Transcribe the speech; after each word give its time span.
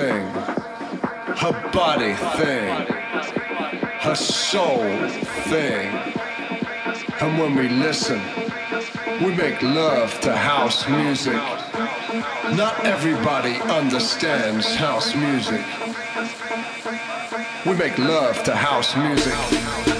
thing, 0.00 0.26
her 1.42 1.70
body 1.72 2.12
thing, 2.36 2.68
her 4.00 4.14
soul 4.14 5.08
thing. 5.48 5.88
And 7.22 7.38
when 7.40 7.54
we 7.54 7.70
listen, 7.70 8.20
we 9.24 9.34
make 9.34 9.62
love 9.62 10.20
to 10.20 10.36
house 10.36 10.86
music. 10.86 11.40
Not 12.62 12.84
everybody 12.84 13.54
understands 13.80 14.74
house 14.74 15.14
music. 15.14 15.64
We 17.64 17.74
make 17.74 17.96
love 17.96 18.42
to 18.44 18.54
house 18.54 18.94
music. 18.96 19.95